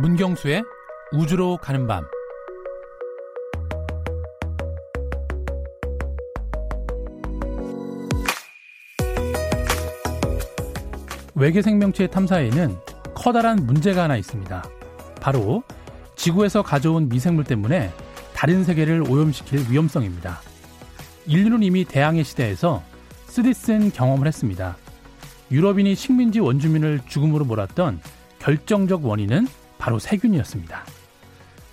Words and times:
문경수의 0.00 0.62
우주로 1.12 1.56
가는 1.56 1.88
밤 1.88 2.04
외계 11.34 11.62
생명체 11.62 12.06
탐사에는 12.06 12.76
커다란 13.14 13.66
문제가 13.66 14.04
하나 14.04 14.16
있습니다. 14.16 14.64
바로 15.20 15.64
지구에서 16.14 16.62
가져온 16.62 17.08
미생물 17.08 17.42
때문에 17.42 17.90
다른 18.34 18.62
세계를 18.62 19.02
오염시킬 19.02 19.66
위험성입니다. 19.68 20.40
인류는 21.26 21.64
이미 21.64 21.84
대항해 21.84 22.22
시대에서 22.22 22.84
쓰디쓴 23.26 23.90
경험을 23.90 24.28
했습니다. 24.28 24.76
유럽인이 25.50 25.96
식민지 25.96 26.38
원주민을 26.38 27.00
죽음으로 27.08 27.44
몰았던 27.44 28.00
결정적 28.38 29.04
원인은 29.04 29.48
바로 29.78 29.98
세균이었습니다. 29.98 30.84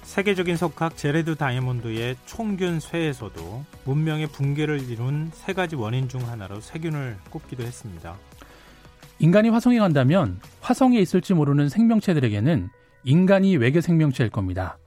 세계적인 0.04 0.56
석학 0.56 0.96
제레드 0.96 1.36
다이아몬드의 1.36 2.16
총균 2.26 2.80
쇠에서도 2.80 3.66
문명의 3.84 4.28
붕괴를 4.28 4.90
이룬 4.90 5.32
세 5.34 5.52
가지 5.52 5.76
원인 5.76 6.08
중 6.08 6.26
하나로 6.30 6.62
세균을 6.62 7.18
꼽기도 7.30 7.64
했습니다. 7.64 8.16
인간이 9.20 9.50
화성에 9.50 9.80
간다면 9.80 10.40
화성에 10.62 11.00
있을지 11.00 11.34
모르는 11.34 11.70
생명체들에게는 11.70 12.70
인간이 13.04 13.58
외계 13.58 13.82
생명체일 13.82 14.30
겁니다. 14.30 14.78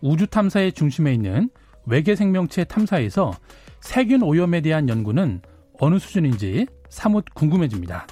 우주 0.00 0.26
탐사의 0.26 0.72
중심에 0.72 1.12
있는 1.12 1.50
외계 1.86 2.16
생명체 2.16 2.64
탐사에서 2.64 3.32
세균 3.80 4.22
오염에 4.22 4.60
대한 4.60 4.88
연구는 4.88 5.42
어느 5.78 5.98
수준인지 5.98 6.66
사뭇 6.88 7.24
궁금해집니다. 7.34 8.06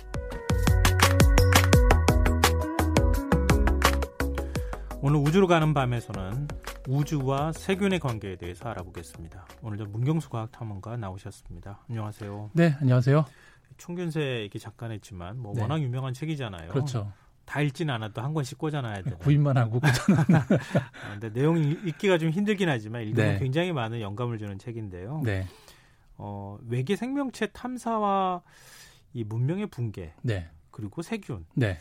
오늘 5.05 5.19
우주로 5.19 5.49
가는 5.49 5.75
밤에서는 5.75 6.47
우주와 6.89 7.51
세균의 7.51 7.99
관계에 7.99 8.37
대해서 8.37 8.69
알아보겠습니다. 8.69 9.49
오늘도 9.61 9.87
문경수 9.87 10.31
과학탐험가 10.31 10.97
나오셨습니다. 10.97 11.81
안녕하세요. 11.89 12.51
네, 12.53 12.77
안녕하세요. 12.81 13.25
총균세 13.79 14.43
얘기 14.43 14.61
잠깐 14.61 14.93
했지만 14.93 15.39
뭐 15.41 15.55
네. 15.57 15.63
워낙 15.63 15.83
유명한 15.83 16.15
책이잖아요. 16.15 16.71
그렇죠. 16.71 17.13
다 17.45 17.61
읽진 17.61 17.91
않아도 17.91 18.23
한 18.23 18.33
권씩 18.33 18.59
꽂아놔야 18.59 19.03
되는. 19.03 19.19
구입만 19.19 19.57
하고 19.57 19.81
꽂아놔. 19.81 20.25
아, 21.05 21.11
근데 21.19 21.31
내용이 21.31 21.79
읽기가 21.85 22.17
좀 22.19 22.31
힘들긴 22.31 22.69
하지만 22.69 23.03
읽으면 23.03 23.33
네. 23.33 23.39
굉장히 23.41 23.73
많은 23.73 24.01
영감을 24.01 24.39
주는 24.39 24.57
책인데요. 24.57 25.23
네. 25.25 25.49
어, 26.17 26.59
외계 26.69 26.95
생명체 26.95 27.49
탐사와 27.49 28.43
이 29.15 29.25
문명의 29.25 29.67
붕괴. 29.67 30.15
네. 30.23 30.49
그리고 30.71 31.03
세균. 31.03 31.45
네. 31.55 31.81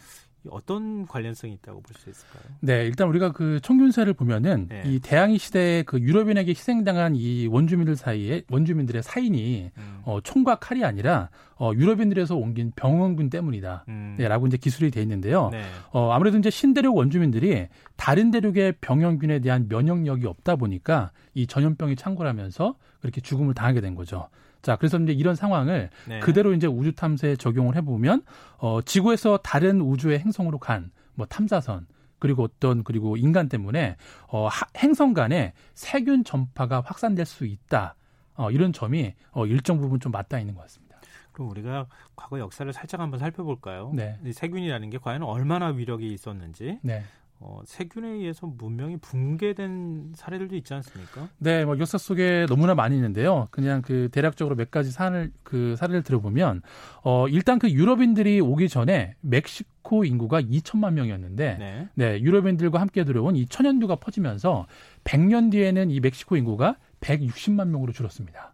어떤 0.50 1.06
관련성이 1.06 1.54
있다고 1.54 1.82
볼 1.82 1.96
수 1.96 2.10
있을까요? 2.10 2.44
네, 2.62 2.86
일단 2.86 3.08
우리가 3.10 3.32
그 3.32 3.60
총균세를 3.62 4.14
보면은 4.14 4.68
네. 4.70 4.82
이 4.86 5.00
대항해 5.00 5.38
시대에 5.38 5.84
그 5.84 6.00
유럽인에게 6.00 6.50
희생당한 6.52 7.16
이 7.16 7.48
원주민들 7.48 7.96
사이에 7.96 8.44
원주민들의 8.50 9.04
사인이 9.04 9.72
음. 9.78 10.02
어, 10.04 10.20
총과 10.22 10.56
칼이 10.56 10.84
아니라 10.84 11.30
어, 11.58 11.72
유럽인들에서 11.76 12.36
옮긴 12.36 12.72
병원군 12.76 13.30
때문이다. 13.30 13.86
음. 13.88 14.16
네, 14.18 14.28
라고 14.28 14.48
이제 14.48 14.58
기술이 14.58 14.90
돼 14.90 15.02
있는데요. 15.04 15.50
네. 15.52 15.64
어, 15.92 16.12
아무래도 16.12 16.38
이제 16.40 16.50
신대륙 16.50 16.96
원주민들이 16.96 17.68
다른 17.96 18.32
대륙의 18.32 18.76
병원균에 18.82 19.40
대한 19.40 19.68
면역력이 19.70 20.26
없다 20.26 20.56
보니까 20.56 21.12
이 21.36 21.46
전염병이 21.46 21.98
창궐하면서 21.98 22.76
그렇게 23.02 23.20
죽음을 23.22 23.54
당하게 23.54 23.82
된 23.82 23.96
거죠. 23.96 24.30
자, 24.62 24.76
그래서 24.76 25.00
이제 25.00 25.12
이런 25.12 25.36
상황을 25.36 25.90
네. 26.08 26.20
그대로 26.20 26.54
이제 26.54 26.68
우주 26.68 26.94
탐사에 26.94 27.36
적용을 27.36 27.76
해보면 27.76 28.24
어, 28.58 28.82
지구에서 28.82 29.38
다른 29.38 29.82
우주의 29.82 30.20
행성으로 30.20 30.60
간 30.60 30.92
뭐 31.16 31.26
탐사선 31.28 31.88
그리고 32.20 32.44
어떤 32.44 32.84
그리고 32.84 33.18
인간 33.18 33.50
때문에 33.50 33.96
어, 34.28 34.48
하, 34.48 34.66
행성 34.78 35.14
간에 35.14 35.54
세균 35.74 36.24
전파가 36.24 36.82
확산될 36.82 37.26
수 37.26 37.46
있다. 37.46 37.96
어, 38.36 38.52
이런 38.52 38.74
점이 38.74 39.14
어, 39.32 39.46
일정 39.46 39.80
부분 39.80 40.00
좀 40.00 40.12
맞닿아 40.12 40.40
있는 40.40 40.54
것 40.56 40.62
같습니다. 40.62 40.98
그럼 41.32 41.50
우리가 41.50 41.88
과거 42.16 42.40
역사를 42.40 42.72
살짝 42.74 43.00
한번 43.00 43.20
살펴볼까요? 43.20 43.92
네. 43.94 44.20
세균이라는 44.32 44.90
게 44.90 44.98
과연 44.98 45.24
얼마나 45.24 45.68
위력이 45.68 46.12
있었는지, 46.14 46.80
네. 46.82 47.04
어, 47.44 47.60
세균에 47.66 48.08
의해서 48.08 48.46
문명이 48.46 48.98
붕괴된 48.98 50.14
사례들도 50.16 50.56
있지 50.58 50.76
않습니까? 50.76 51.28
네, 51.40 51.66
뭐 51.66 51.78
역사 51.80 51.98
속에 51.98 52.46
너무나 52.48 52.76
많이 52.76 52.96
있는데요. 52.96 53.48
그냥 53.50 53.82
그 53.82 54.10
대략적으로 54.12 54.56
몇 54.56 54.70
가지 54.70 54.92
사례를 54.92 55.32
그 55.42 55.76
사례를 55.76 56.04
들어보면 56.04 56.62
어 57.04 57.28
일단 57.30 57.58
그 57.58 57.72
유럽인들이 57.72 58.42
오기 58.42 58.70
전에 58.70 59.16
멕시코 59.22 60.06
인구가 60.06 60.40
2천만 60.40 60.94
명이었는데 60.94 61.58
네. 61.58 61.90
네, 61.96 62.22
유럽인들과 62.22 62.80
함께 62.80 63.04
들어온 63.04 63.36
이 63.36 63.48
천연두가 63.48 63.96
퍼지면서 63.96 64.68
100년 65.04 65.52
뒤에는 65.52 65.90
이 65.90 66.00
멕시코 66.00 66.38
인구가 66.38 66.78
160만 67.00 67.70
명으로 67.70 67.92
줄었습니다. 67.92 68.54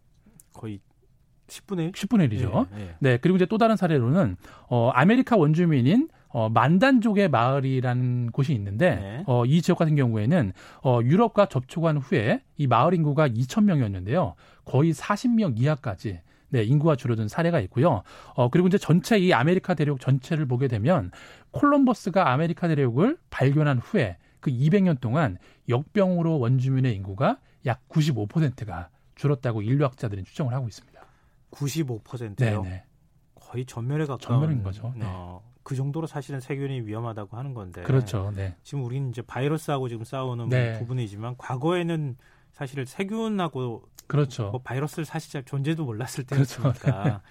거의 0.54 0.80
10분의 1.48 1.80
1? 1.88 1.92
10분의 1.92 2.32
1이죠. 2.32 2.70
네, 2.72 2.78
네. 2.78 2.96
네, 3.00 3.18
그리고 3.18 3.36
이제 3.36 3.46
또 3.46 3.58
다른 3.58 3.76
사례로는 3.76 4.38
어 4.70 4.92
아메리카 4.92 5.36
원주민인 5.36 6.08
어, 6.30 6.50
만단족의 6.50 7.30
마을이라는 7.30 8.32
곳이 8.32 8.54
있는데 8.54 8.96
네. 8.96 9.24
어, 9.28 9.46
이 9.46 9.62
지역 9.62 9.78
같은 9.78 9.96
경우에는 9.96 10.54
어, 10.84 11.00
유럽과 11.04 11.48
접촉한 11.48 11.98
후에 11.98 12.42
이 12.58 12.68
마을 12.68 12.94
인구가 12.94 13.28
2천 13.28 13.64
명이었는데요. 13.64 14.36
거의 14.66 14.94
40명 14.94 15.60
이하까지 15.60 16.22
네, 16.50 16.64
인구가 16.64 16.96
줄어든 16.96 17.28
사례가 17.28 17.60
있고요. 17.62 18.04
어, 18.36 18.50
그리고 18.50 18.68
이제 18.68 18.78
전체 18.78 19.18
이 19.18 19.34
아메리카 19.34 19.74
대륙 19.74 20.00
전체를 20.00 20.46
보게 20.46 20.68
되면 20.68 21.12
콜럼버스가 21.52 22.32
아메리카 22.32 22.68
대륙을 22.68 23.18
발견한 23.30 23.80
후에 23.80 24.18
그 24.40 24.52
200년 24.52 25.00
동안 25.02 25.38
역병으로 25.68 26.40
원주민의 26.40 26.96
인구가 26.96 27.40
약 27.66 27.88
95%가 27.90 28.90
줄었다고 29.16 29.62
인류학자들은 29.62 30.24
추정을 30.24 30.54
하고 30.54 30.68
있습니다. 30.68 31.02
95%요? 31.52 32.64
네네. 32.64 32.84
거의 33.36 33.66
전멸에 33.66 34.06
가까운 34.06 34.20
전멸인 34.20 34.64
거죠. 34.64 34.94
네. 34.96 35.06
어, 35.06 35.42
그 35.68 35.76
정도로 35.76 36.08
사실은 36.08 36.40
세균이 36.40 36.84
위험하다고 36.84 37.36
하는 37.36 37.54
건데. 37.54 37.84
그렇죠. 37.84 38.32
네. 38.34 38.56
지금 38.64 38.86
우리는 38.86 39.10
이제 39.10 39.22
바이러스하고 39.22 39.90
지금 39.90 40.06
싸우는 40.06 40.48
네. 40.48 40.80
부분이지만 40.80 41.36
과거에는 41.38 42.16
사실 42.54 42.86
세균하고 42.86 43.84
그렇죠. 44.08 44.52
뭐 44.52 44.62
바이러스를 44.62 45.04
사실 45.04 45.44
존재도 45.44 45.84
몰랐을 45.84 46.24
때였으니까 46.26 46.72
그렇죠. 46.72 47.22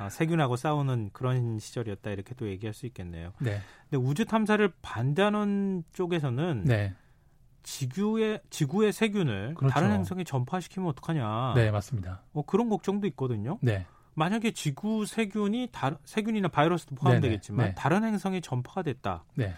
어, 0.00 0.08
세균하고 0.08 0.56
싸우는 0.56 1.10
그런 1.12 1.58
시절이었다 1.58 2.12
이렇게 2.12 2.34
또 2.34 2.48
얘기할 2.48 2.72
수 2.72 2.86
있겠네요. 2.86 3.34
네. 3.40 3.60
근데 3.90 4.02
우주 4.02 4.24
탐사를 4.24 4.72
반대하는 4.80 5.84
쪽에서는 5.92 6.64
네. 6.64 6.94
지구의 7.62 8.40
지구의 8.48 8.94
세균을 8.94 9.52
그렇죠. 9.54 9.74
다른 9.74 9.92
행성에 9.92 10.24
전파시키면 10.24 10.88
어떡하냐. 10.88 11.52
네, 11.56 11.70
맞습니다. 11.70 12.22
뭐 12.32 12.42
그런 12.46 12.70
걱정도 12.70 13.06
있거든요. 13.08 13.58
네. 13.60 13.84
만약에 14.14 14.52
지구 14.52 15.06
세균이 15.06 15.68
다, 15.72 15.98
세균이나 16.04 16.48
바이러스도 16.48 16.94
포함되겠지만 16.94 17.58
네네, 17.58 17.68
네. 17.70 17.74
다른 17.74 18.04
행성에 18.04 18.40
전파가 18.40 18.82
됐다. 18.82 19.24
네. 19.34 19.54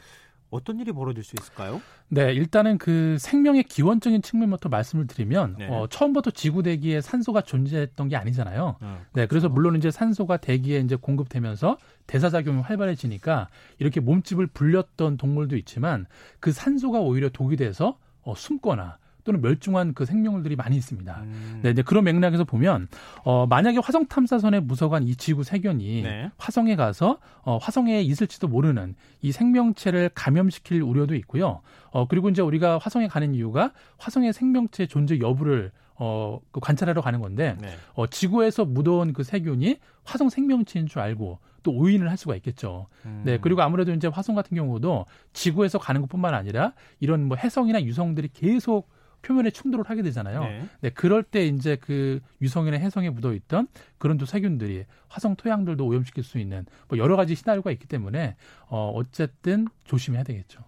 어떤 0.50 0.78
일이 0.78 0.92
벌어질 0.92 1.25
수 1.25 1.34
있을까요? 1.41 1.81
네, 2.09 2.32
일단은 2.32 2.78
그 2.78 3.16
생명의 3.19 3.65
기원적인 3.65 4.22
측면부터 4.22 4.69
말씀을 4.69 5.09
드리면 5.09 5.56
네. 5.59 5.69
어, 5.69 5.88
처음부터 5.88 6.31
지구 6.31 6.62
대기에 6.62 7.00
산소가 7.00 7.41
존재했던 7.41 8.09
게 8.09 8.16
아니잖아요. 8.16 8.76
어, 8.81 9.03
네, 9.15 9.26
그래서 9.26 9.48
물론 9.48 9.75
이제 9.75 9.91
산소가 9.91 10.37
대기에 10.37 10.78
이제 10.78 10.94
공급되면서 10.94 11.76
대사 12.06 12.31
작용이 12.31 12.62
활발해지니까 12.62 13.48
이렇게 13.78 13.98
몸집을 13.98 14.47
불렸던 14.48 15.16
동물도 15.16 15.56
있지만 15.56 16.06
그 16.38 16.53
산소가 16.53 17.00
오히려 17.00 17.31
독이 17.31 17.56
돼서 17.56 17.98
어, 18.22 18.34
숨거나 18.36 18.98
또는 19.25 19.41
멸종한 19.41 19.95
그 19.95 20.05
생명물들이 20.05 20.55
많이 20.55 20.77
있습니다. 20.77 21.21
음. 21.23 21.61
네, 21.62 21.73
네, 21.73 21.83
그런 21.83 22.05
맥락에서 22.05 22.45
보면 22.45 22.89
어, 23.25 23.47
만약에 23.47 23.79
화성 23.83 24.07
탐사선에 24.07 24.61
무서간 24.61 25.05
이 25.05 25.17
지구 25.17 25.43
세균이 25.43 26.03
네. 26.03 26.31
화성에 26.37 26.77
가서 26.77 27.19
어, 27.43 27.57
화성에 27.57 28.03
있을지도 28.03 28.48
모르는 28.48 28.95
이 29.22 29.33
생명체를 29.33 30.10
감염시킬 30.15 30.83
우려도 30.83 31.15
있고요. 31.16 31.63
어, 31.91 32.07
그리고 32.07 32.28
이제 32.28 32.43
우리가 32.43 32.78
화성에 32.78 33.09
가는 33.09 33.34
이유가 33.34 33.72
화성의 33.98 34.33
생명체 34.33 34.87
존재 34.87 35.19
여부를 35.19 35.72
어, 35.97 36.41
그 36.51 36.59
관찰하러 36.59 37.01
가는 37.03 37.21
건데, 37.21 37.57
네. 37.60 37.69
어, 37.95 38.09
지구에서 38.09 38.65
묻어온 38.65 39.13
그 39.13 39.22
세균이 39.22 39.78
화성 40.03 40.28
생명체인 40.28 40.87
줄 40.87 40.98
알고 40.98 41.39
또 41.63 41.72
오인을 41.72 42.10
할 42.10 42.16
수가 42.16 42.34
있겠죠. 42.37 42.89
음. 43.07 43.22
네. 43.25 43.39
그리고 43.41 43.63
아무래도 43.63 43.93
이제 43.93 44.09
화성 44.09 44.34
같은 44.34 44.57
경우도 44.57 45.07
지구에서 45.33 45.78
가는 45.78 46.01
것뿐만 46.03 46.34
아니라 46.34 46.75
이런 47.01 47.25
뭐 47.25 47.37
해성이나 47.37 47.83
유성들이 47.83 48.31
계속 48.33 48.91
표면에 49.24 49.50
충돌을 49.50 49.88
하게 49.88 50.03
되잖아요. 50.03 50.41
네. 50.41 50.68
네 50.82 50.91
그럴 50.91 51.22
때 51.22 51.47
이제 51.47 51.76
그 51.76 52.21
유성이나 52.41 52.76
해성에 52.76 53.10
묻어 53.10 53.32
있던 53.34 53.68
그런 53.98 54.18
또 54.18 54.26
세균들이 54.26 54.84
화성 55.09 55.36
토양들도 55.36 55.84
오염시킬 55.84 56.22
수 56.22 56.38
있는 56.38 56.66
뭐 56.88 56.98
여러 56.98 57.16
가지 57.16 57.34
시나리오가 57.34 57.71
있기 57.72 57.86
때문에 57.86 58.36
어 58.68 58.91
어쨌든 58.94 59.66
조심해야 59.84 60.22
되겠죠. 60.22 60.60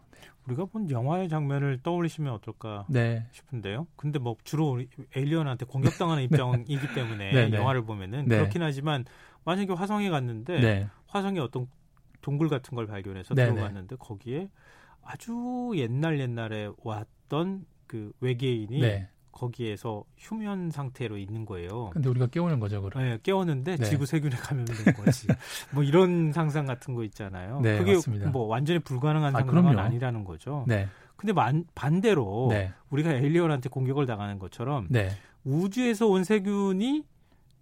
우리가 0.46 0.64
본 0.66 0.88
영화의 0.90 1.28
장면을 1.28 1.80
떠올리시면 1.82 2.32
어떨까 2.32 2.86
네. 2.88 3.26
싶은데요. 3.32 3.86
근데 3.96 4.18
뭐 4.18 4.36
주로 4.44 4.80
에일리언한테 5.14 5.66
공격당하는 5.66 6.22
네. 6.30 6.36
입장이기 6.36 6.94
때문에 6.94 7.32
네, 7.32 7.48
네. 7.48 7.56
영화를 7.56 7.84
보면은 7.84 8.26
네. 8.26 8.36
그렇긴 8.36 8.62
하지만 8.62 9.04
만약에 9.44 9.72
화성에 9.72 10.08
갔는데 10.08 10.60
네. 10.60 10.88
화성에 11.08 11.40
어떤 11.40 11.66
동굴 12.22 12.48
같은 12.48 12.74
걸 12.74 12.86
발견해서 12.86 13.34
들어갔는데 13.34 13.96
거기에 13.96 14.48
아주 15.02 15.72
옛날 15.76 16.18
옛날에 16.20 16.70
왔던 16.78 17.64
그 17.86 18.12
외계인이 18.20 18.80
네. 18.80 19.08
거기에서 19.32 20.04
휴면 20.16 20.70
상태로 20.70 21.18
있는 21.18 21.44
거예요. 21.44 21.90
근데 21.92 22.08
우리가 22.08 22.26
깨우는 22.28 22.58
거죠, 22.58 22.80
그럼. 22.80 23.02
네, 23.02 23.18
깨웠는데 23.22 23.76
네. 23.76 23.84
지구 23.84 24.06
세균에 24.06 24.34
감염된 24.34 24.94
거지. 24.94 25.26
뭐 25.72 25.82
이런 25.82 26.32
상상 26.32 26.66
같은 26.66 26.94
거 26.94 27.04
있잖아요. 27.04 27.60
네, 27.60 27.78
그게 27.78 27.94
맞습니다. 27.94 28.30
뭐 28.30 28.46
완전히 28.46 28.78
불가능한 28.78 29.36
아, 29.36 29.38
상상은 29.40 29.78
아니라는 29.78 30.24
거죠. 30.24 30.64
네. 30.66 30.88
근데 31.16 31.32
만, 31.32 31.64
반대로 31.74 32.48
네. 32.50 32.72
우리가 32.90 33.12
에일리언한테 33.12 33.68
공격을 33.68 34.06
당하는 34.06 34.38
것처럼 34.38 34.86
네. 34.90 35.10
우주에서 35.44 36.06
온 36.06 36.24
세균이 36.24 37.04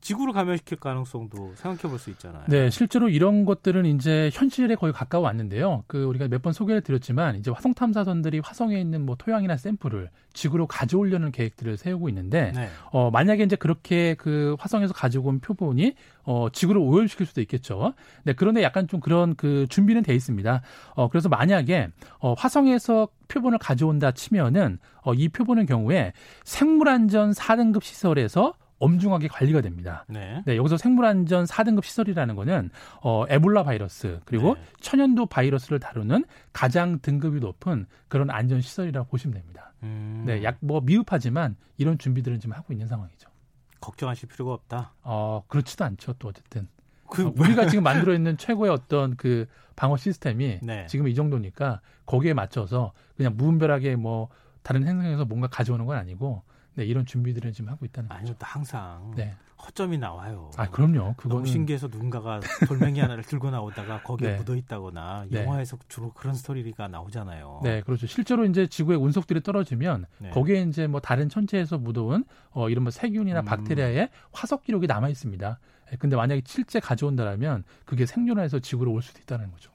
지구를 0.04 0.34
감염시킬 0.34 0.78
가능성도 0.78 1.54
생각해 1.56 1.88
볼 1.90 1.98
수 1.98 2.10
있잖아요. 2.10 2.42
네, 2.48 2.68
실제로 2.68 3.08
이런 3.08 3.44
것들은 3.46 3.86
이제 3.86 4.28
현실에 4.34 4.74
거의 4.74 4.92
가까워 4.92 5.24
왔는데요. 5.24 5.84
그 5.86 6.04
우리가 6.04 6.28
몇 6.28 6.42
번 6.42 6.52
소개를 6.52 6.82
드렸지만 6.82 7.36
이제 7.36 7.50
화성 7.50 7.72
탐사선들이 7.72 8.40
화성에 8.44 8.78
있는 8.78 9.06
뭐 9.06 9.16
토양이나 9.16 9.56
샘플을 9.56 10.10
지구로 10.34 10.66
가져오려는 10.66 11.32
계획들을 11.32 11.78
세우고 11.78 12.10
있는데 12.10 12.52
네. 12.54 12.68
어 12.92 13.10
만약에 13.10 13.44
이제 13.44 13.56
그렇게 13.56 14.14
그 14.14 14.56
화성에서 14.58 14.92
가지고 14.92 15.30
온 15.30 15.40
표본이 15.40 15.94
어 16.24 16.48
지구를 16.52 16.82
오염시킬 16.82 17.24
수도 17.24 17.40
있겠죠. 17.40 17.94
네, 18.24 18.34
그런데 18.34 18.62
약간 18.62 18.86
좀 18.86 19.00
그런 19.00 19.34
그 19.36 19.66
준비는 19.70 20.02
돼 20.02 20.14
있습니다. 20.14 20.60
어 20.96 21.08
그래서 21.08 21.30
만약에 21.30 21.88
어 22.18 22.34
화성에서 22.34 23.08
표본을 23.28 23.58
가져온다 23.58 24.12
치면은 24.12 24.78
어 25.02 25.14
이 25.14 25.28
표본의 25.30 25.64
경우에 25.66 26.12
생물안전 26.44 27.30
4등급 27.32 27.82
시설에서 27.82 28.54
엄중하게 28.78 29.28
관리가 29.28 29.60
됩니다. 29.60 30.04
네. 30.08 30.42
네 30.44 30.56
여기서 30.56 30.76
생물안전 30.76 31.44
4등급 31.44 31.84
시설이라는 31.84 32.34
거는 32.34 32.70
어, 33.02 33.24
에볼라 33.28 33.62
바이러스 33.62 34.20
그리고 34.24 34.54
네. 34.54 34.60
천연두 34.80 35.26
바이러스를 35.26 35.78
다루는 35.78 36.24
가장 36.52 36.98
등급이 37.00 37.40
높은 37.40 37.86
그런 38.08 38.30
안전 38.30 38.60
시설이라고 38.60 39.08
보시면 39.08 39.34
됩니다. 39.34 39.72
음. 39.82 40.24
네, 40.26 40.42
약 40.42 40.56
뭐 40.60 40.80
미흡하지만 40.80 41.56
이런 41.76 41.98
준비들은 41.98 42.40
지금 42.40 42.56
하고 42.56 42.72
있는 42.72 42.86
상황이죠. 42.86 43.28
걱정하실 43.80 44.28
필요가 44.30 44.54
없다. 44.54 44.94
어, 45.02 45.44
그렇지도 45.46 45.84
않죠. 45.84 46.14
또 46.14 46.28
어쨌든 46.28 46.68
그... 47.10 47.26
어, 47.26 47.32
우리가 47.36 47.68
지금 47.68 47.84
만들어 47.84 48.14
있는 48.14 48.36
최고의 48.38 48.72
어떤 48.72 49.16
그 49.16 49.46
방어 49.76 49.96
시스템이 49.96 50.60
네. 50.62 50.86
지금 50.86 51.06
이 51.06 51.14
정도니까 51.14 51.80
거기에 52.06 52.32
맞춰서 52.32 52.92
그냥 53.16 53.36
무분별하게 53.36 53.96
뭐 53.96 54.28
다른 54.62 54.86
행성에서 54.86 55.26
뭔가 55.26 55.48
가져오는 55.48 55.84
건 55.84 55.96
아니고 55.98 56.42
네, 56.74 56.84
이런 56.84 57.06
준비들을 57.06 57.52
지금 57.52 57.70
하고 57.70 57.84
있다는 57.84 58.08
거죠. 58.08 58.20
아니요, 58.20 58.34
항상 58.40 59.12
네. 59.16 59.34
허점이 59.64 59.98
나와요. 59.98 60.50
아, 60.56 60.68
그럼요. 60.68 61.14
그거는 61.16 61.36
너무 61.36 61.46
신기해서 61.46 61.86
누군가가 61.88 62.40
돌멩이 62.68 63.00
하나를 63.00 63.22
들고 63.24 63.50
나오다가 63.50 64.02
거기에 64.02 64.32
네. 64.32 64.36
묻어 64.36 64.56
있다거나 64.56 65.26
네. 65.30 65.42
영화에서 65.44 65.78
주로 65.88 66.12
그런 66.12 66.34
스토리가 66.34 66.88
나오잖아요. 66.88 67.60
네, 67.62 67.80
그렇죠. 67.82 68.06
실제로 68.06 68.44
이제 68.44 68.66
지구의 68.66 68.98
운석들이 68.98 69.42
떨어지면 69.42 70.06
네. 70.18 70.30
거기에 70.30 70.62
이제 70.62 70.86
뭐 70.86 71.00
다른 71.00 71.28
천체에서 71.28 71.78
묻어온 71.78 72.24
어 72.50 72.68
이런 72.68 72.82
뭐 72.82 72.90
세균이나 72.90 73.40
음. 73.40 73.44
박테리아의 73.44 74.10
화석 74.32 74.64
기록이 74.64 74.86
남아 74.86 75.08
있습니다. 75.08 75.58
예, 75.92 75.96
근데 75.96 76.16
만약에 76.16 76.42
실제 76.44 76.80
가져온다라면 76.80 77.64
그게 77.84 78.06
생존해서 78.06 78.58
지구로 78.58 78.92
올 78.92 79.02
수도 79.02 79.20
있다는 79.20 79.50
거죠. 79.50 79.70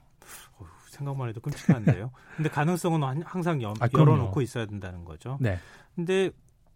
생각만 1.00 1.30
해도 1.30 1.40
끔찍한데요. 1.40 2.10
근데 2.36 2.50
가능성은 2.50 3.22
항상 3.24 3.62
여, 3.62 3.72
아, 3.80 3.88
열어놓고 3.92 4.42
있어야 4.42 4.66
된다는 4.66 5.04
거죠. 5.04 5.38
네. 5.40 5.58
근데 5.94 6.30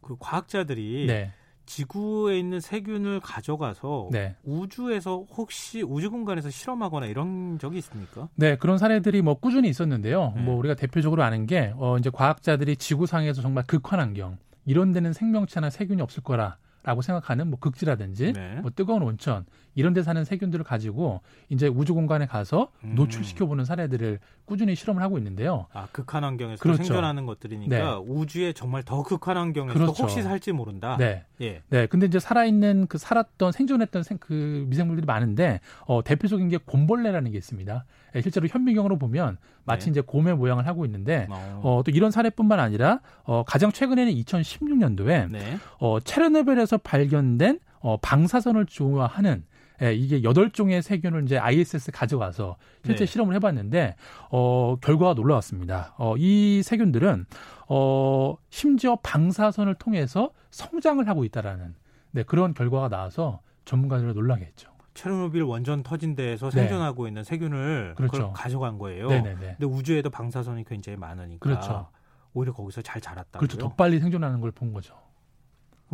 그 0.04 0.16
과학자들이 0.18 1.06
네. 1.06 1.32
지구에 1.66 2.38
있는 2.38 2.60
세균을 2.60 3.20
가져가서 3.20 4.10
네. 4.12 4.36
우주에서 4.44 5.24
혹시 5.34 5.82
우주 5.82 6.10
공간에서 6.10 6.50
실험하거나 6.50 7.06
이런 7.06 7.58
적이 7.58 7.78
있습니까? 7.78 8.28
네, 8.34 8.56
그런 8.56 8.76
사례들이 8.76 9.22
뭐 9.22 9.34
꾸준히 9.34 9.70
있었는데요. 9.70 10.34
네. 10.36 10.42
뭐 10.42 10.56
우리가 10.56 10.74
대표적으로 10.74 11.22
아는 11.22 11.46
게 11.46 11.72
어, 11.76 11.96
이제 11.96 12.10
과학자들이 12.10 12.76
지구상에서 12.76 13.40
정말 13.40 13.64
극한 13.66 13.98
환경 13.98 14.36
이런 14.66 14.92
데는 14.92 15.14
생명체나 15.14 15.70
세균이 15.70 16.02
없을 16.02 16.22
거라 16.22 16.58
라고 16.82 17.00
생각하는 17.00 17.48
뭐 17.48 17.58
극지라든지 17.58 18.34
네. 18.34 18.56
뭐 18.60 18.70
뜨거운 18.70 19.02
온천 19.02 19.46
이런 19.74 19.92
데 19.92 20.02
사는 20.02 20.24
세균들을 20.24 20.64
가지고 20.64 21.20
이제 21.48 21.66
우주 21.66 21.94
공간에 21.94 22.26
가서 22.26 22.70
음. 22.84 22.94
노출시켜 22.94 23.46
보는 23.46 23.64
사례들을 23.64 24.20
꾸준히 24.44 24.74
실험을 24.74 25.02
하고 25.02 25.18
있는데요. 25.18 25.66
아, 25.72 25.88
극한 25.90 26.22
환경에서 26.22 26.62
그렇죠. 26.62 26.84
생존하는 26.84 27.26
것들이니까 27.26 27.76
네. 27.76 28.02
우주에 28.06 28.52
정말 28.52 28.82
더 28.82 29.02
극한 29.02 29.36
환경에서 29.36 29.74
그렇죠. 29.74 30.02
혹시 30.02 30.22
살지 30.22 30.52
모른다. 30.52 30.96
네. 30.98 31.24
예. 31.40 31.62
네. 31.70 31.86
근데 31.86 32.06
이제 32.06 32.18
살아 32.20 32.44
있는 32.44 32.86
그 32.86 32.98
살았던 32.98 33.52
생존했던 33.52 34.02
생, 34.02 34.18
그 34.18 34.66
미생물들이 34.68 35.06
많은데 35.06 35.60
어 35.86 36.02
대표적인 36.04 36.48
게 36.48 36.58
곰벌레라는 36.58 37.32
게 37.32 37.38
있습니다. 37.38 37.84
예, 38.16 38.20
실제로 38.20 38.46
현미경으로 38.46 38.98
보면 38.98 39.38
마치 39.64 39.86
네. 39.86 39.92
이제 39.92 40.00
곰의 40.02 40.36
모양을 40.36 40.66
하고 40.66 40.84
있는데 40.84 41.26
어. 41.30 41.60
어, 41.62 41.82
또 41.84 41.90
이런 41.90 42.10
사례뿐만 42.10 42.60
아니라 42.60 43.00
어 43.24 43.44
가장 43.46 43.72
최근에는 43.72 44.12
2016년도에 44.12 45.30
네. 45.30 45.58
어 45.78 45.98
체르노빌에서 46.00 46.78
발견된 46.78 47.60
어 47.80 47.96
방사선을 47.98 48.66
좋아하는 48.66 49.44
예, 49.84 49.94
이게 49.94 50.22
여덟 50.22 50.50
종의 50.50 50.82
세균을 50.82 51.24
이제 51.24 51.38
ISS 51.38 51.92
가져가서 51.92 52.56
실제 52.84 53.04
네. 53.04 53.06
실험을 53.06 53.34
해봤는데 53.36 53.96
어 54.30 54.76
결과가 54.80 55.14
놀라웠습니다. 55.14 55.94
어이 55.98 56.62
세균들은 56.62 57.26
어 57.68 58.36
심지어 58.50 58.96
방사선을 59.02 59.74
통해서 59.74 60.30
성장을 60.50 61.06
하고 61.08 61.24
있다라는 61.24 61.74
네, 62.12 62.22
그런 62.22 62.54
결과가 62.54 62.88
나와서 62.88 63.40
전문가들을 63.64 64.14
놀라게 64.14 64.44
했죠. 64.46 64.70
체르노빌 64.94 65.42
원전 65.42 65.82
터진 65.82 66.14
데에서 66.14 66.50
네. 66.50 66.60
생존하고 66.60 67.08
있는 67.08 67.24
세균을 67.24 67.94
그렇죠. 67.96 68.32
가져간 68.32 68.78
거예요. 68.78 69.08
네네네. 69.08 69.56
근데 69.58 69.66
우주에도 69.66 70.08
방사선이 70.08 70.64
굉장히 70.64 70.96
많으니까 70.96 71.40
그렇죠. 71.40 71.88
오히려 72.32 72.52
거기서 72.52 72.80
잘 72.82 73.00
자랐다. 73.00 73.38
그렇죠. 73.40 73.58
더 73.58 73.68
빨리 73.70 73.98
생존하는 73.98 74.40
걸 74.40 74.52
본 74.52 74.72
거죠. 74.72 74.94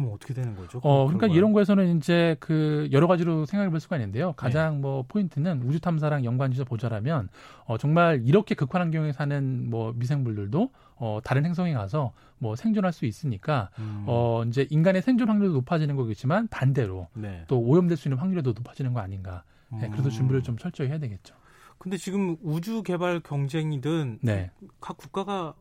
그럼 0.01 0.15
어떻게 0.15 0.35
되는 0.35 0.57
거죠? 0.57 0.81
어, 0.83 1.07
그러니까? 1.07 1.27
이런 1.27 1.53
거에서는 1.53 1.97
이제 1.97 2.37
그 2.41 2.89
여러 2.93 3.07
가지로 3.07 3.47
생각해 3.47 3.71
볼 3.71 3.81
수가 3.81 3.97
있는데요. 3.97 4.33
가장 4.33 4.77
네. 4.77 4.81
뭐 4.81 5.05
포인트는 5.07 5.63
우주 5.63 5.81
탐사랑 5.81 6.25
연관지어 6.25 6.65
보자라면 6.65 7.29
어, 7.65 7.79
정말 7.79 8.23
이렇게 8.25 8.55
극한 8.55 8.83
환경에 8.83 9.13
사는 9.13 9.69
뭐 9.71 9.93
미생물들도 9.95 10.71
어, 10.97 11.21
다른 11.23 11.45
행성에 11.45 11.73
가서 11.75 12.13
뭐 12.39 12.57
생존할 12.57 12.93
수 12.93 13.07
있으니까 13.07 13.71
음. 13.79 14.05
어, 14.07 14.43
이제 14.47 14.67
인간의 14.71 15.03
생존 15.03 15.29
확률도 15.29 15.55
높아지는 15.55 15.97
거겠지만 15.97 16.49
반대로 16.49 17.09
네. 17.15 17.45
또 17.49 17.61
오염될 17.61 17.97
수 17.97 18.09
있는 18.09 18.19
확률도 18.19 18.53
높아지는 18.53 18.93
거 18.93 19.01
아닌가. 19.01 19.45
네, 19.73 19.89
그래서 19.89 20.09
음. 20.09 20.11
준비를 20.11 20.43
좀 20.43 20.57
철저히 20.57 20.89
해야 20.89 20.99
되겠죠. 20.99 21.35
근데 21.79 21.97
지금 21.97 22.37
우주 22.43 22.83
개발 22.83 23.21
경쟁이든 23.21 24.19
네. 24.23 24.51
각 24.81 24.97
국가가 24.97 25.55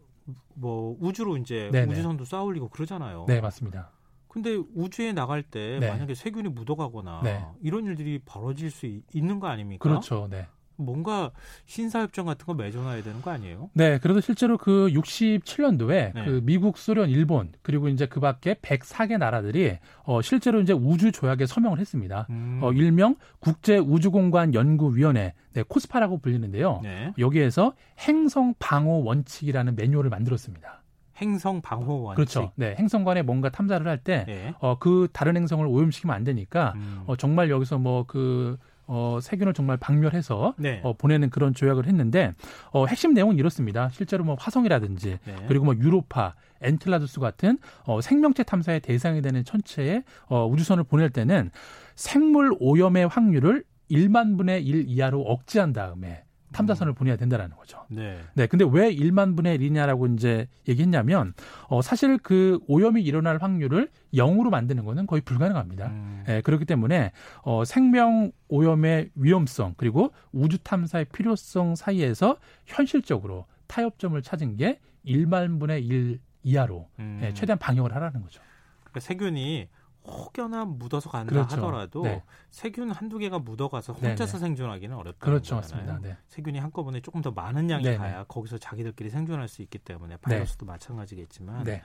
뭐 0.56 0.98
우주로 1.00 1.38
이제 1.38 1.70
네네. 1.72 1.92
우주선도 1.92 2.26
쏴 2.26 2.46
올리고 2.46 2.70
그러잖아요. 2.70 3.26
네, 3.28 3.40
맞습니다. 3.40 3.92
근데 4.30 4.56
우주에 4.76 5.12
나갈 5.12 5.44
때 5.44 5.80
네. 5.80 5.90
만약에 5.90 6.14
세균이 6.14 6.50
묻어가거나 6.50 7.22
네. 7.24 7.44
이런 7.62 7.86
일들이 7.86 8.20
벌어질 8.24 8.72
수 8.72 8.86
있는 9.14 9.40
거 9.40 9.48
아닙니까? 9.48 9.84
그렇죠. 9.84 10.28
네. 10.30 10.48
뭔가 10.80 11.32
신사협정 11.66 12.26
같은 12.26 12.46
거 12.46 12.54
맺어놔야 12.54 13.04
되는 13.04 13.22
거 13.22 13.32
아니에요? 13.32 13.70
네, 13.74 13.98
그래도 14.00 14.22
실제로 14.22 14.58
그 14.58 14.90
67년도에 14.94 16.14
네. 16.14 16.26
그 16.26 16.42
미국, 16.44 16.78
소련, 16.78 17.10
일본 17.10 17.52
그리고 17.62 17.90
이제 17.90 18.06
그 18.06 18.20
밖에 18.20 18.54
104개 18.54 19.18
나라들이 19.18 19.78
어 20.04 20.22
실제로 20.22 20.62
이제 20.62 20.72
우주 20.72 21.12
조약에 21.12 21.46
서명을 21.46 21.80
했습니다. 21.80 22.28
음. 22.30 22.60
어 22.62 22.72
일명 22.72 23.16
국제 23.40 23.78
우주공간 23.78 24.54
연구위원회, 24.54 25.34
네, 25.54 25.64
코스파라고 25.68 26.20
불리는데요. 26.20 26.80
네. 26.82 27.14
여기에서 27.18 27.74
행성 28.00 28.54
방호 28.60 29.04
원칙이라는 29.04 29.76
매뉴얼을 29.76 30.10
만들었습니다. 30.10 30.79
행성 31.22 31.62
방호 31.62 32.04
원칙. 32.04 32.16
그렇죠. 32.16 32.52
네, 32.56 32.76
행성관에 32.78 33.22
뭔가 33.22 33.50
탐사를 33.50 33.86
할 33.88 33.98
때, 33.98 34.26
네. 34.28 34.54
어, 34.60 34.78
그 34.80 35.08
다른 35.12 35.36
행성을 35.36 35.66
오염시키면 35.66 36.16
안 36.16 36.24
되니까, 36.24 36.74
음. 36.76 37.04
어, 37.08 37.16
정말 37.16 37.50
여기서 37.50 37.78
뭐 37.78 38.06
그, 38.08 38.58
어, 38.92 39.20
세균을 39.22 39.54
정말 39.54 39.78
박멸해서 39.78 40.56
네. 40.58 40.82
어, 40.84 40.94
보내는 40.94 41.30
그런 41.30 41.54
조약을 41.54 41.86
했는데 41.86 42.34
어, 42.72 42.88
핵심 42.88 43.14
내용은 43.14 43.38
이렇습니다. 43.38 43.90
실제로 43.90 44.24
뭐 44.24 44.36
화성이라든지 44.40 45.20
네. 45.24 45.36
그리고 45.48 45.66
뭐 45.66 45.76
유로파, 45.76 46.34
엔틀라두스 46.62 47.20
같은 47.20 47.60
어, 47.84 48.02
생명체 48.02 48.42
탐사의 48.42 48.80
대상이 48.80 49.22
되는 49.22 49.44
천체에 49.44 50.04
어, 50.26 50.48
우주선을 50.48 50.86
보낼 50.86 51.12
때는 51.12 51.52
생물 51.94 52.52
오염의 52.60 53.08
확률을 53.08 53.64
1만 53.92 54.38
분의 54.38 54.66
1 54.66 54.86
이하로 54.88 55.22
억제한 55.22 55.72
다음에 55.72 56.24
탐사선을 56.52 56.94
보내야 56.94 57.16
된다라는 57.16 57.56
거죠. 57.56 57.86
네. 57.90 58.20
네. 58.34 58.48
근데 58.48 58.66
왜 58.70 58.94
1만 58.94 59.36
분의 59.36 59.58
1이냐라고 59.60 60.14
이제 60.14 60.48
얘기했냐면 60.68 61.34
어 61.68 61.82
사실 61.82 62.18
그 62.18 62.60
오염이 62.68 63.02
일어날 63.04 63.38
확률을 63.38 63.90
0으로 64.14 64.50
만드는 64.50 64.86
거는 64.86 65.08
거의 65.08 65.22
불가능합니다. 65.22 65.88
음. 65.88 66.24
네, 66.26 66.42
그렇기 66.42 66.66
때문에 66.66 67.12
어 67.44 67.66
생명 67.66 68.32
오염의 68.48 69.12
위험성 69.16 69.76
그리고 69.78 70.12
우주 70.32 70.58
탐사의 70.60 71.06
필요성 71.14 71.76
사이에서 71.76 72.38
현실적으로 72.66 73.46
타협점을 73.68 74.20
찾은 74.22 74.58
게 74.58 74.80
1만 75.06 75.60
분의 75.60 75.86
1 75.86 76.20
이하로 76.44 76.88
음. 77.00 77.20
네, 77.22 77.34
최대한 77.34 77.60
방역을 77.60 77.94
하라는 77.96 78.22
거죠. 78.22 78.42
그러니까 78.82 79.00
세균이 79.02 79.68
혹여나 80.10 80.66
묻어서 80.66 81.10
간다 81.10 81.32
그렇죠. 81.32 81.56
하더라도 81.56 82.04
네. 82.04 82.24
세균 82.50 82.92
한두 82.92 83.18
개가 83.18 83.40
묻어가서 83.40 83.94
혼자서 83.94 84.38
네네. 84.38 84.40
생존하기는 84.40 84.96
어렵다는 84.96 85.34
그렇죠. 85.34 85.56
맞습니다. 85.56 86.00
네. 86.02 86.18
세균이 86.28 86.60
한꺼번에 86.60 87.00
조금 87.02 87.22
더 87.22 87.32
많은 87.32 87.70
양이 87.70 87.84
네네. 87.84 87.98
가야 87.98 88.24
거기서 88.26 88.58
자기들끼리 88.58 89.10
생존할 89.10 89.48
수 89.48 89.62
있기 89.62 89.78
때문에 89.78 90.16
네. 90.16 90.22
바이러스도 90.22 90.66
마찬가지겠지만. 90.66 91.64
네. 91.64 91.82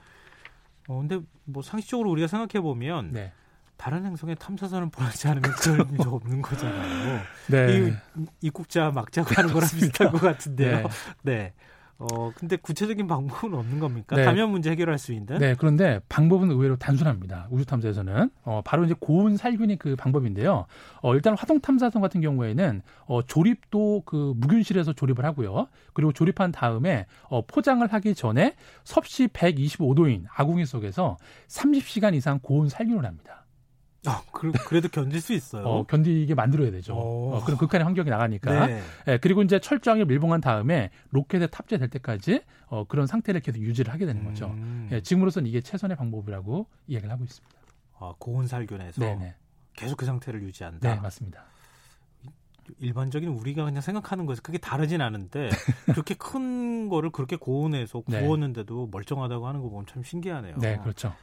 어 0.87 0.99
근데 0.99 1.19
뭐 1.45 1.63
상식적으로 1.63 2.11
우리가 2.11 2.27
생각해 2.27 2.61
보면 2.61 3.11
네. 3.11 3.31
다른 3.77 4.05
행성에 4.05 4.35
탐사선을 4.35 4.89
보내지 4.89 5.27
않으면 5.27 5.51
그럴 5.51 5.87
일이 5.91 6.03
없는 6.07 6.41
거잖아요. 6.41 7.21
네. 7.49 7.89
이 7.89 7.93
입국자 8.41 8.91
막자고 8.91 9.29
하는 9.33 9.53
거랑 9.53 9.69
비슷한 9.69 10.11
것 10.11 10.21
같은데요. 10.21 10.87
네. 11.23 11.53
네. 11.97 12.05
어, 12.11 12.31
근데 12.35 12.57
구체적인 12.57 13.07
방법은 13.07 13.57
없는 13.57 13.79
겁니까? 13.79 14.15
네. 14.15 14.25
감염 14.25 14.51
문제 14.51 14.69
해결할 14.69 14.97
수 14.97 15.13
있는? 15.13 15.37
네, 15.37 15.55
그런데 15.57 16.01
방법은 16.09 16.51
의외로 16.51 16.75
단순합니다. 16.75 17.47
우주 17.51 17.65
탐사에서는. 17.65 18.29
어, 18.43 18.61
바로 18.65 18.83
이제 18.85 18.93
고온 18.99 19.37
살균이 19.37 19.77
그 19.77 19.95
방법인데요. 19.95 20.65
어, 21.01 21.15
일단 21.15 21.35
화성 21.37 21.61
탐사선 21.61 22.01
같은 22.01 22.21
경우에는 22.21 22.81
어, 23.05 23.21
조립도 23.23 24.03
그 24.05 24.33
무균실에서 24.37 24.93
조립을 24.93 25.23
하고요. 25.23 25.67
그리고 25.93 26.11
조립한 26.11 26.51
다음에 26.51 27.05
어, 27.29 27.45
포장을 27.45 27.85
하기 27.85 28.15
전에 28.15 28.55
섭씨 28.83 29.27
125도인 29.27 30.25
아궁이 30.33 30.65
속에서 30.65 31.17
30시간 31.47 32.13
이상 32.13 32.39
고온 32.41 32.67
살균을 32.69 33.05
합니다. 33.05 33.44
아, 34.09 34.21
그, 34.31 34.51
래도 34.73 34.87
견딜 34.89 35.21
수 35.21 35.33
있어요. 35.33 35.63
어, 35.63 35.83
견디게 35.85 36.35
만들어야 36.35 36.71
되죠. 36.71 36.93
어, 36.95 37.43
그럼 37.43 37.57
극한의 37.57 37.85
환경이 37.85 38.09
나가니까. 38.09 38.67
네. 38.67 38.81
예, 39.07 39.17
그리고 39.17 39.41
이제 39.41 39.59
철저하게 39.59 40.05
밀봉한 40.05 40.41
다음에 40.41 40.91
로켓에 41.11 41.47
탑재될 41.47 41.89
때까지 41.89 42.41
어, 42.67 42.85
그런 42.85 43.07
상태를 43.07 43.41
계속 43.41 43.59
유지를 43.59 43.93
하게 43.93 44.05
되는 44.05 44.23
거죠. 44.23 44.47
음. 44.47 44.89
예, 44.91 45.01
지금으로서는 45.01 45.47
이게 45.49 45.61
최선의 45.61 45.97
방법이라고 45.97 46.67
이야기를 46.87 47.11
하고 47.11 47.23
있습니다. 47.23 47.55
아, 47.99 48.13
고온 48.19 48.47
살균에서 48.47 49.01
네네. 49.01 49.35
계속 49.73 49.97
그 49.97 50.05
상태를 50.05 50.41
유지한다. 50.43 50.95
네, 50.95 50.99
맞습니다. 50.99 51.45
일반적인 52.79 53.29
우리가 53.29 53.63
그냥 53.65 53.81
생각하는 53.81 54.25
것에서 54.25 54.41
크게 54.41 54.57
다르진 54.57 55.01
않은데 55.01 55.49
그렇게 55.93 56.15
큰 56.15 56.89
거를 56.89 57.11
그렇게 57.11 57.35
고온에서 57.35 58.01
네. 58.07 58.21
구웠는데도 58.21 58.85
네. 58.85 58.89
멀쩡하다고 58.91 59.47
하는 59.47 59.61
거 59.61 59.69
보면 59.69 59.85
참 59.85 60.03
신기하네요. 60.03 60.57
네, 60.57 60.77
그렇죠. 60.77 61.13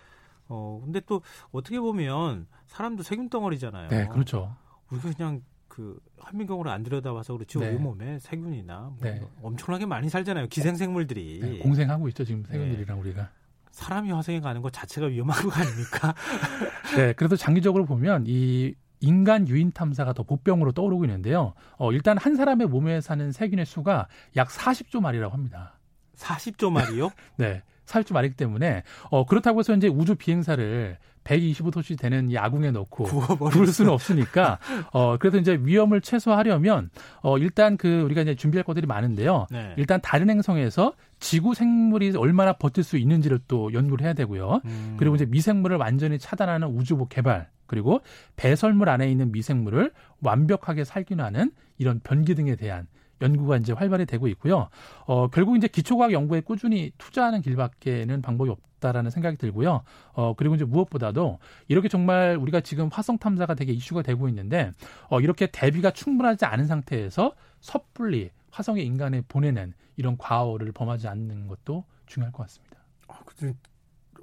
어, 0.52 0.80
근데 0.84 1.00
또 1.06 1.22
어떻게 1.50 1.80
보면 1.80 2.46
사람도 2.66 3.02
세균 3.02 3.30
덩어리잖아요. 3.30 3.88
네, 3.88 4.06
그렇죠. 4.08 4.54
우리가 4.90 5.12
그냥 5.14 5.42
그 5.66 5.98
한민경으로 6.20 6.70
안 6.70 6.82
들여다봐서 6.82 7.32
그렇지 7.32 7.58
네. 7.58 7.70
온몸에 7.70 8.18
세균이나 8.18 8.80
뭐 8.80 8.98
네. 9.00 9.22
엄청나게 9.42 9.86
많이 9.86 10.10
살잖아요. 10.10 10.48
기생생물들이 10.48 11.40
네, 11.40 11.58
공생하고 11.58 12.08
있죠 12.08 12.24
지금 12.24 12.44
세균들이랑 12.44 12.96
네. 12.96 13.00
우리가. 13.00 13.30
사람이 13.70 14.10
화성에 14.10 14.40
가는 14.40 14.60
것 14.60 14.70
자체가 14.70 15.06
위험한 15.06 15.48
거 15.48 15.50
아닙니까? 15.50 16.14
네, 16.94 17.14
그래도 17.14 17.36
장기적으로 17.36 17.86
보면 17.86 18.24
이 18.26 18.74
인간 19.00 19.48
유인 19.48 19.72
탐사가 19.72 20.12
더 20.12 20.22
복병으로 20.22 20.72
떠오르고 20.72 21.06
있는데요. 21.06 21.54
어, 21.78 21.90
일단 21.90 22.18
한 22.18 22.36
사람의 22.36 22.66
몸에 22.66 23.00
사는 23.00 23.32
세균의 23.32 23.64
수가 23.64 24.08
약 24.36 24.48
40조 24.50 25.00
마리라고 25.00 25.32
합니다. 25.32 25.78
40조 26.16 26.70
마리요? 26.70 27.08
네. 27.38 27.62
살 27.92 28.04
줄 28.04 28.16
알기 28.16 28.34
때문에 28.36 28.82
어 29.10 29.26
그렇다고 29.26 29.60
해서 29.60 29.74
이제 29.74 29.86
우주 29.86 30.14
비행사를 30.14 30.96
125도씨 31.24 31.96
되는 32.00 32.30
이 32.30 32.38
아궁에 32.38 32.70
넣고 32.72 33.04
구울 33.04 33.66
수는 33.68 33.92
없으니까 33.92 34.58
어 34.92 35.18
그래서 35.18 35.36
이제 35.38 35.58
위험을 35.62 36.00
최소화하려면 36.00 36.90
어 37.22 37.38
일단 37.38 37.76
그 37.76 38.00
우리가 38.00 38.22
이제 38.22 38.34
준비할 38.34 38.64
것들이 38.64 38.86
많은데요. 38.86 39.46
네. 39.50 39.74
일단 39.76 40.00
다른 40.00 40.30
행성에서 40.30 40.94
지구 41.20 41.54
생물이 41.54 42.16
얼마나 42.16 42.54
버틸 42.54 42.82
수 42.82 42.96
있는지를 42.96 43.40
또 43.46 43.72
연구를 43.72 44.04
해야 44.04 44.14
되고요. 44.14 44.62
음. 44.64 44.96
그리고 44.98 45.14
이제 45.14 45.26
미생물을 45.26 45.76
완전히 45.76 46.18
차단하는 46.18 46.66
우주복 46.68 47.10
개발 47.10 47.48
그리고 47.66 48.00
배설물 48.36 48.88
안에 48.88 49.08
있는 49.10 49.30
미생물을 49.32 49.92
완벽하게 50.22 50.84
살균하는 50.84 51.52
이런 51.78 52.00
변기 52.02 52.34
등에 52.34 52.56
대한 52.56 52.86
연구가 53.22 53.56
이제 53.56 53.72
활발히 53.72 54.04
되고 54.04 54.28
있고요. 54.28 54.68
어, 55.06 55.28
결국 55.28 55.56
이제 55.56 55.68
기초과학 55.68 56.12
연구에 56.12 56.40
꾸준히 56.40 56.92
투자하는 56.98 57.40
길밖에는 57.40 58.20
방법이 58.20 58.50
없다라는 58.50 59.10
생각이 59.10 59.38
들고요. 59.38 59.82
어, 60.12 60.34
그리고 60.34 60.54
이제 60.54 60.64
무엇보다도 60.64 61.38
이렇게 61.68 61.88
정말 61.88 62.36
우리가 62.36 62.60
지금 62.60 62.88
화성 62.92 63.18
탐사가 63.18 63.54
되게 63.54 63.72
이슈가 63.72 64.02
되고 64.02 64.28
있는데 64.28 64.72
어, 65.08 65.20
이렇게 65.20 65.46
대비가 65.46 65.90
충분하지 65.90 66.44
않은 66.44 66.66
상태에서 66.66 67.34
섣불리 67.60 68.30
화성에 68.50 68.82
인간을 68.82 69.22
보내는 69.28 69.72
이런 69.96 70.18
과오를 70.18 70.72
범하지 70.72 71.08
않는 71.08 71.46
것도 71.46 71.84
중요할 72.06 72.32
것 72.32 72.42
같습니다. 72.42 72.76
아, 73.08 73.20
근데 73.24 73.54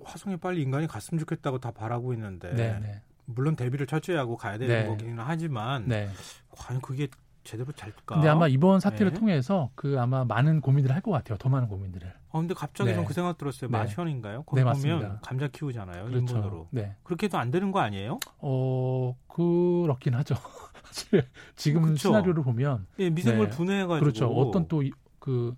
화성에 0.04 0.38
빨리 0.38 0.62
인간이 0.62 0.88
갔으면 0.88 1.20
좋겠다고 1.20 1.60
다 1.60 1.72
바라고 1.72 2.14
있는데 2.14 2.54
네네. 2.54 2.80
네. 2.80 3.02
물론 3.26 3.56
대비를 3.56 3.86
철저히 3.86 4.16
하고 4.16 4.38
가야 4.38 4.58
되는 4.58 4.84
네. 4.84 4.88
거기는 4.88 5.18
하지만 5.20 5.88
네. 5.88 6.10
과연 6.50 6.82
그게 6.82 7.08
제대로 7.44 7.72
될까? 7.72 8.16
근데 8.16 8.28
아마 8.28 8.48
이번 8.48 8.80
사태를 8.80 9.14
네. 9.14 9.20
통해서 9.20 9.70
그 9.76 10.00
아마 10.00 10.24
많은 10.26 10.62
고민들을 10.62 10.94
할 10.96 11.02
것 11.02 11.12
같아요. 11.12 11.38
더 11.38 11.50
많은 11.50 11.68
고민들을. 11.68 12.08
아 12.32 12.38
근데 12.38 12.54
갑자기 12.54 12.92
네. 12.92 13.04
그 13.06 13.14
생각 13.14 13.38
들었어요. 13.38 13.70
네. 13.72 13.78
마션인가요? 13.78 14.44
거기 14.44 14.64
네, 14.64 14.72
보면 14.72 15.20
감자 15.22 15.48
키우잖아요. 15.48 16.06
그렇죠. 16.06 16.18
인분으로. 16.38 16.68
네. 16.72 16.96
그렇게도 17.04 17.38
안 17.38 17.50
되는 17.52 17.72
거 17.72 17.80
아니에요? 17.80 18.20
어 18.40 19.16
그렇긴 19.28 20.14
하죠. 20.16 20.36
지금 21.56 21.82
그렇죠. 21.84 22.10
시나리오를 22.10 22.44
보면 22.44 22.86
예, 23.00 23.10
미생물 23.10 23.50
네. 23.50 23.56
분해해가지고 23.56 24.00
그렇죠. 24.00 24.28
어떤 24.28 24.68
또그 24.68 25.56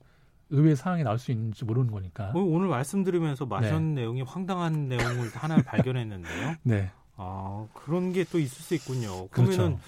의외의 0.49 0.75
상황이 0.75 1.03
나올 1.03 1.17
수 1.17 1.31
있는지 1.31 1.63
모르는 1.65 1.91
거니까. 1.91 2.31
어, 2.35 2.39
오늘 2.39 2.67
말씀드리면서 2.67 3.45
마션 3.45 3.95
네. 3.95 4.01
내용이 4.01 4.21
황당한 4.21 4.87
내용을 4.89 5.29
하나 5.33 5.57
발견했는데요. 5.63 6.55
네. 6.63 6.91
아 7.15 7.67
그런 7.73 8.13
게 8.13 8.23
또 8.25 8.39
있을 8.39 8.61
수 8.63 8.75
있군요. 8.75 9.27
그러면은 9.29 9.57
그렇죠. 9.77 9.79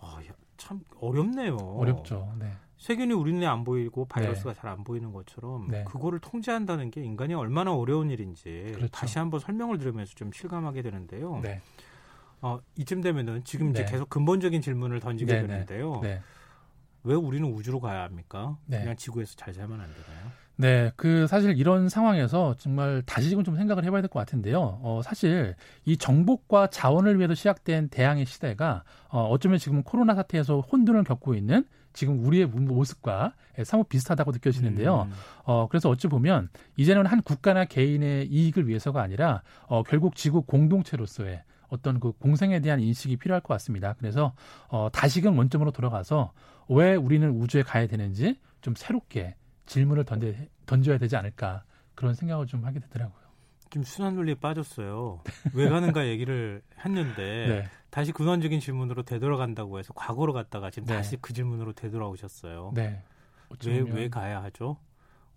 아, 0.00 0.18
참 0.64 0.80
어렵네요. 0.98 1.56
어렵죠. 1.56 2.34
네. 2.38 2.50
세균이 2.78 3.12
우리 3.12 3.32
눈에 3.32 3.46
안 3.46 3.64
보이고 3.64 4.06
바이러스가 4.06 4.54
네. 4.54 4.60
잘안 4.60 4.82
보이는 4.82 5.12
것처럼 5.12 5.68
네. 5.70 5.84
그거를 5.84 6.18
통제한다는 6.18 6.90
게 6.90 7.02
인간이 7.02 7.34
얼마나 7.34 7.74
어려운 7.74 8.10
일인지 8.10 8.72
그렇죠. 8.74 8.88
다시 8.90 9.18
한번 9.18 9.40
설명을 9.40 9.78
들으면서 9.78 10.14
좀 10.14 10.32
실감하게 10.32 10.82
되는데요. 10.82 11.40
네. 11.42 11.60
어, 12.40 12.60
이쯤 12.76 13.02
되면은 13.02 13.44
지금 13.44 13.70
이제 13.70 13.84
네. 13.84 13.90
계속 13.92 14.08
근본적인 14.08 14.60
질문을 14.60 15.00
던지게 15.00 15.34
네, 15.34 15.40
네. 15.40 15.46
되는데요. 15.46 16.00
왜 17.04 17.14
우리는 17.14 17.46
우주로 17.48 17.80
가야 17.80 18.02
합니까? 18.02 18.56
그냥 18.80 18.96
지구에서 18.96 19.34
잘 19.36 19.52
살면 19.54 19.80
안 19.80 19.86
되나요? 19.86 20.32
네, 20.56 20.92
그 20.94 21.26
사실 21.26 21.58
이런 21.58 21.88
상황에서 21.88 22.54
정말 22.58 23.02
다시금 23.02 23.42
좀 23.44 23.56
생각을 23.56 23.84
해봐야 23.84 24.02
될 24.02 24.08
것 24.08 24.20
같은데요. 24.20 24.78
어, 24.82 25.00
사실 25.04 25.54
이 25.84 25.96
정복과 25.96 26.68
자원을 26.68 27.18
위해서 27.18 27.34
시작된 27.34 27.88
대항의 27.88 28.24
시대가 28.24 28.84
어, 29.08 29.24
어쩌면 29.28 29.58
지금 29.58 29.82
코로나 29.82 30.14
사태에서 30.14 30.60
혼돈을 30.60 31.04
겪고 31.04 31.34
있는 31.34 31.64
지금 31.92 32.24
우리의 32.24 32.46
모습과 32.46 33.34
사뭇 33.64 33.88
비슷하다고 33.88 34.30
느껴지는데요. 34.32 35.02
음. 35.08 35.12
어, 35.44 35.66
그래서 35.68 35.88
어찌 35.90 36.06
보면 36.08 36.48
이제는 36.76 37.06
한 37.06 37.20
국가나 37.22 37.64
개인의 37.64 38.26
이익을 38.28 38.66
위해서가 38.68 39.02
아니라 39.02 39.42
어, 39.66 39.82
결국 39.82 40.14
지구 40.16 40.42
공동체로서의 40.42 41.42
어떤 41.74 42.00
그 42.00 42.12
공생에 42.12 42.60
대한 42.60 42.80
인식이 42.80 43.16
필요할 43.16 43.40
것 43.40 43.54
같습니다. 43.54 43.94
그래서 43.98 44.32
어, 44.68 44.88
다시금 44.92 45.36
원점으로 45.36 45.70
돌아가서 45.70 46.32
왜 46.68 46.94
우리는 46.94 47.28
우주에 47.30 47.62
가야 47.62 47.86
되는지 47.86 48.40
좀 48.60 48.74
새롭게 48.74 49.36
질문을 49.66 50.04
던져, 50.04 50.32
던져야 50.66 50.98
되지 50.98 51.16
않을까 51.16 51.64
그런 51.94 52.14
생각을 52.14 52.46
좀 52.46 52.64
하게 52.64 52.80
되더라고요. 52.80 53.24
지금 53.70 53.82
순환 53.82 54.14
논리에 54.14 54.36
빠졌어요. 54.36 55.20
왜 55.52 55.68
가는가 55.68 56.06
얘기를 56.06 56.62
했는데 56.84 57.46
네. 57.48 57.68
다시 57.90 58.12
근원적인 58.12 58.60
질문으로 58.60 59.02
되돌아간다고 59.02 59.78
해서 59.78 59.92
과거로 59.94 60.32
갔다가 60.32 60.70
지금 60.70 60.86
네. 60.86 60.94
다시 60.94 61.16
그 61.20 61.32
질문으로 61.32 61.72
되돌아오셨어요. 61.72 62.72
네. 62.74 63.02
왜, 63.66 63.80
왜 63.80 64.08
가야 64.08 64.42
하죠? 64.44 64.76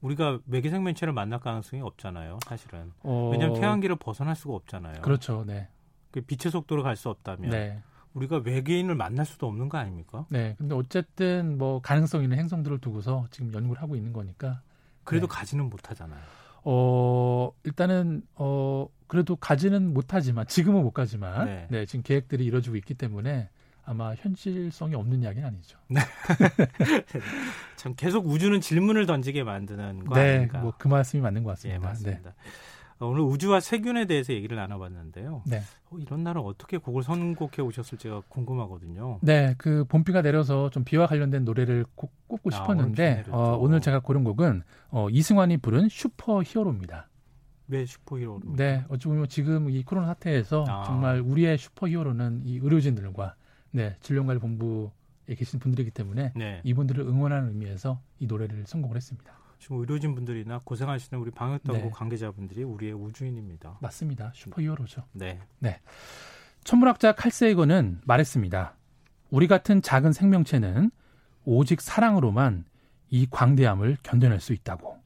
우리가 0.02 0.40
외계 0.46 0.70
생명체를 0.70 1.14
만날 1.14 1.40
가능성이 1.40 1.82
없잖아요, 1.82 2.40
사실은. 2.46 2.94
어... 3.02 3.30
왜냐하면 3.32 3.60
태양계를 3.60 3.96
벗어날 3.96 4.36
수가 4.36 4.54
없잖아요. 4.54 5.02
그렇죠, 5.02 5.44
네. 5.46 5.68
그 6.12 6.22
빛의 6.22 6.52
속도로 6.52 6.84
갈 6.84 6.96
수 6.96 7.10
없다면. 7.10 7.50
네. 7.50 7.82
우리가 8.14 8.38
외계인을 8.38 8.96
만날 8.96 9.26
수도 9.26 9.46
없는 9.48 9.70
거 9.70 9.78
아닙니까? 9.78 10.26
네. 10.30 10.56
근데 10.58 10.74
어쨌든 10.74 11.58
뭐 11.58 11.82
가능성 11.82 12.24
있는 12.24 12.38
행성들을 12.40 12.80
두고서 12.80 13.28
지금 13.30 13.54
연구를 13.54 13.82
하고 13.82 13.96
있는 13.96 14.12
거니까. 14.14 14.62
그래도 15.04 15.28
네. 15.28 15.36
가지는 15.36 15.70
못하잖아요. 15.70 16.20
어, 16.64 17.52
일단은 17.64 18.24
어 18.36 18.88
그래도 19.08 19.36
가지는 19.36 19.94
못하지만 19.94 20.48
지금은 20.48 20.82
못 20.82 20.92
가지만 20.92 21.46
네. 21.46 21.68
네, 21.70 21.86
지금 21.86 22.02
계획들이 22.04 22.44
이루어지고 22.46 22.76
있기 22.78 22.94
때문에 22.96 23.50
아마 23.86 24.14
현실성이 24.16 24.96
없는 24.96 25.22
이야기는 25.24 25.48
아니죠. 25.48 25.78
네. 25.88 26.02
참 27.78 27.94
계속 27.96 28.26
우주는 28.28 28.60
질문을 28.60 29.06
던지게 29.06 29.44
만드는 29.44 30.06
거 30.06 30.16
네, 30.16 30.36
아닌가? 30.38 30.60
뭐그 30.60 30.88
말씀이 30.88 31.22
맞는 31.22 31.44
것 31.44 31.52
같습니다. 31.52 31.76
예, 31.76 31.80
맞습니다. 31.80 32.30
네. 32.32 32.36
어, 33.00 33.08
오늘 33.08 33.22
우주와 33.22 33.60
세균에 33.60 34.06
대해서 34.06 34.34
얘기를 34.34 34.58
나눠봤는데요. 34.58 35.44
네. 35.46 35.62
어, 35.90 35.98
이런 36.00 36.24
날은 36.24 36.42
어떻게 36.42 36.78
곡을 36.78 37.04
선곡해 37.04 37.62
오셨을지가 37.62 38.24
궁금하거든요. 38.30 39.20
네, 39.22 39.56
그 39.58 39.86
봄비가 39.86 40.22
내려서 40.22 40.70
좀 40.70 40.84
비와 40.84 41.08
관련된 41.08 41.46
노래를 41.46 41.86
꼭 41.96 42.12
꼽고 42.28 42.50
아, 42.54 42.56
싶었는데 42.56 43.26
오늘, 43.28 43.40
어, 43.40 43.58
오늘 43.58 43.82
제가 43.82 44.00
고른 44.00 44.24
곡은 44.24 44.64
어, 44.90 45.10
이승환이 45.10 45.58
부른 45.58 45.90
슈퍼 45.90 46.42
히어로입니다. 46.44 47.10
왜 47.70 47.86
슈퍼히어로? 47.86 48.56
네, 48.56 48.86
어찌 48.90 49.08
보면 49.08 49.28
지금 49.28 49.70
이 49.70 49.84
코로나 49.84 50.08
사태에서 50.08 50.66
아. 50.68 50.84
정말 50.86 51.20
우리의 51.20 51.58
슈퍼히어로는 51.58 52.44
이 52.46 52.58
의료진들과 52.58 53.36
네, 53.72 53.96
질병관리본부에 54.02 55.36
계신 55.38 55.60
분들이기 55.60 55.92
때문에 55.92 56.32
네. 56.36 56.62
이분들을 56.64 57.04
응원하는 57.06 57.50
의미에서 57.50 58.00
이 58.20 58.26
노래를 58.26 58.66
선곡을 58.66 58.96
했습니다. 58.96 59.38
지금 59.60 59.80
의료진 59.80 60.16
분들이나 60.16 60.62
고생하시는 60.64 61.20
우리 61.22 61.32
방역당국 61.32 61.84
네. 61.84 61.90
관계자분들이 61.92 62.64
우리의 62.64 62.94
우주인입니다. 62.94 63.78
맞습니다. 63.82 64.32
슈퍼히어로죠. 64.34 65.04
네. 65.14 65.40
네. 65.60 65.80
천문학자 66.64 67.14
칼세이거는 67.14 68.02
말했습니다. 68.06 68.76
우리 69.30 69.48
같은 69.48 69.82
작은 69.82 70.14
생명체는 70.14 70.92
오직 71.46 71.82
사랑으로만 71.82 72.66
이 73.10 73.28
광대함을 73.30 73.98
견뎌낼 74.04 74.40
수 74.40 74.54
있다고. 74.54 74.98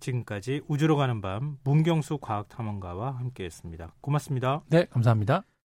지금까지 0.00 0.60
우주로 0.68 0.96
가는 0.96 1.20
밤 1.22 1.58
문경수 1.64 2.18
과학탐험가와 2.18 3.12
함께했습니다. 3.12 3.94
고맙습니다. 4.00 4.62
네, 4.68 4.84
감사합니다. 4.86 5.44